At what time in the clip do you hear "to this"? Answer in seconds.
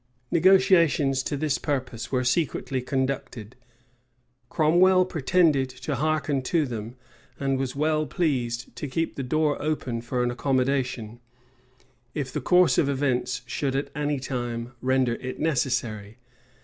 1.21-1.59